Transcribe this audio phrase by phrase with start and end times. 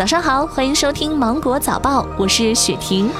[0.00, 3.10] 早上好，欢迎收听芒果早报，我是雪婷。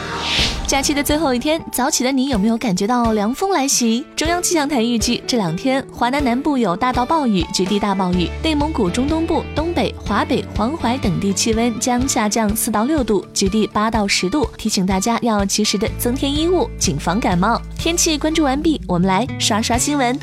[0.67, 4.03] 假期的最后一天，早起的你有没有感觉到凉风来袭？
[4.17, 17.60] 中央气象台预计这两天华南南部有大到暴雨、局地大暴雨，内蒙古中东部、东北、华北、黄淮等地气温将下降四到六度，局地八到十度，提醒大家要及时的增添衣物，谨防感冒。
[17.77, 20.19] 天气关注完毕，我们来刷刷新闻。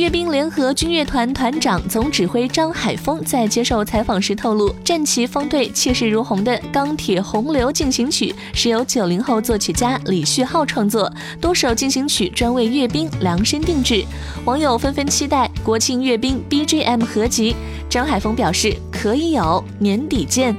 [0.00, 14.02] 阅兵联合军乐团团长、总指挥张海峰在接受采访时透露，战旗方队气势如虹的《钢铁洪流进行曲》是由九零后作曲家李旭浩创作，多首进行曲专为阅兵量身定制。
[14.46, 17.54] 网友纷纷期待国庆阅兵 BGM 合集。
[17.90, 20.56] 张海峰表示可以有，年底见。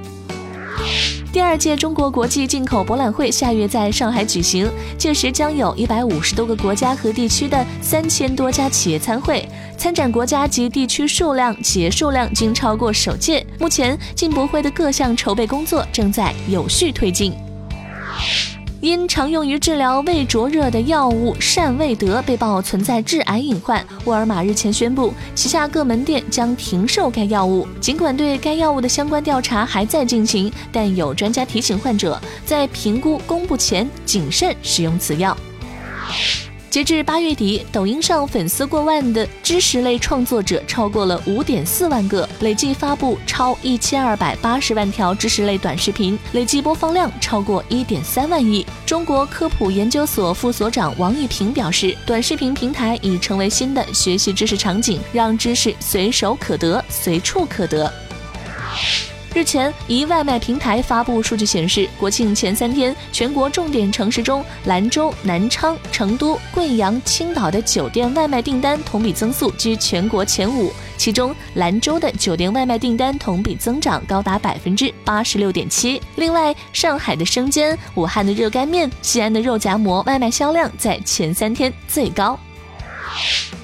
[1.31, 13.45] 第二届中国国际进口博览会下月在上海举行，届时将有一百五十多个国家和地区的三千多家企业参会，参展国家及地区数量、企业数量均超过首届。
[13.57, 17.33] 目前进博会的各项筹备工作正在有序推进。
[18.81, 27.67] 因常用于治疗胃灼热的药物善胃得被曝存在致癌隐患，沃尔玛日前宣布，旗下各门店将停售该药物。
[27.79, 35.37] 尽管对该药物的相关调查还在进行，但有专家提醒患者，在评估公布前谨慎使用此药。
[36.71, 48.65] 截至八月底，抖音上粉丝过万的知识类创作者超过了五点四万个，累计发布超一千二百八十万条知识类短视频，累计播放量超过一点三万亿。
[48.85, 57.91] 中国科普研究所副所长王玉平表示，短视频平台已成为新的学习知识场景，让知识随手可得、随处可得。
[59.33, 76.01] 日前，一外卖平台发布数据显示，国庆前三天，全国重点城市中，兰州、南昌、成都、贵阳、青岛的酒店外卖订单同比增速居全国前五，其中兰州的酒店外卖订单同比增长高达百分之八十六点七。
[76.17, 82.37] 另外，上海的生煎、武汉的热干面、西安的肉夹馍外卖销量在前三天最高。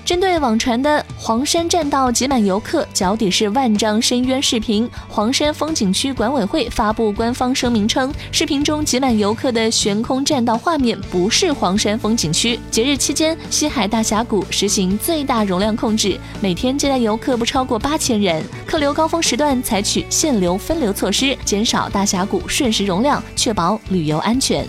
[0.06, 12.58] 针对网传的黄山栈道挤满游客，脚底是万丈深渊视频，黄山风景区管委会发布官方声明称，视频中挤满游客的悬空栈道画面不是黄山风景区。
[12.72, 24.66] 节日期间，西海大峡谷实行最大容量控制，每天接待游客不超过八千人，客流高峰时段采取限流分流措施，减少大峡谷瞬时容量，确保旅游安全。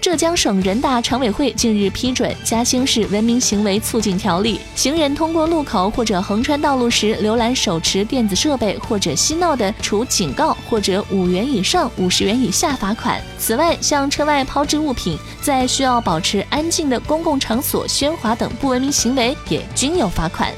[0.00, 13.20] 浙江省人大常委会近日批准《嘉兴市文明行为促进条例》，行人通过路口或者横穿道路时浏览手持电子设备或者嬉闹的，处警告或者五元以上五十元以下罚款。
[13.38, 20.52] 此外，向车外抛掷物品，在需要保持安静的公共场所喧哗等不文明行为，也均有罚款。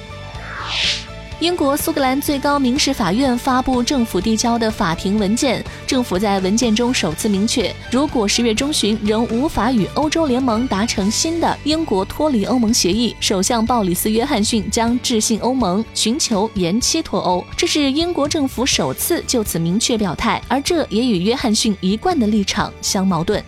[1.40, 17.44] 英国苏格兰最高民事法院发布政府递交的法庭文件，政府在文件中首次明确，如果十月中旬仍无法与欧洲联盟达成新的英国脱离欧盟协议，首相鲍里斯·约翰逊将致信欧盟，寻求延期脱欧。
[17.56, 23.40] 这是英国政府首次就此明确表态，而这也与约翰逊一贯的立场相矛盾。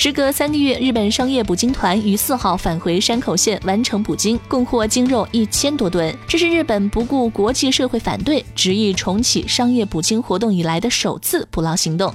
[0.00, 6.16] 时隔三个月，日本商业捕鲸团于四号返回山口县完成捕鲸，共获鲸肉一千多吨。
[6.28, 12.14] 这是日本不顾国际社会反对，执意重启商业捕鲸活动以来的首次捕捞行动。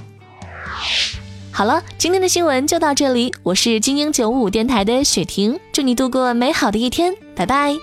[1.52, 7.76] 好了，今天的新闻就到这里，我是精英九五电台的雪婷，祝你度过美好的一天，拜拜。